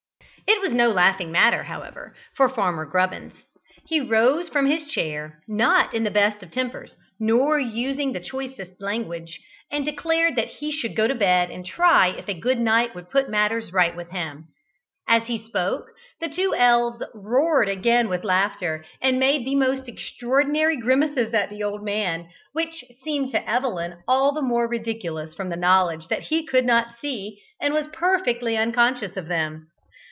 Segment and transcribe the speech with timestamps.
[0.47, 3.33] It was no laughing matter, however, for Farmer Grubbins.
[3.87, 8.71] He rose from his chair, not in the best of tempers, nor using the choicest
[8.81, 9.39] language,
[9.71, 13.09] and declared that he should go to bed and try if a good night would
[13.09, 14.47] put matters right with him.
[15.07, 15.85] As he spoke,
[16.19, 21.63] the two elves roared again with laughter, and made the most extraordinary grimaces at the
[21.63, 26.45] old man, which seemed to Evelyn all the more ridiculous from the knowledge that he
[26.45, 29.67] could not see and was perfectly unconscious of them.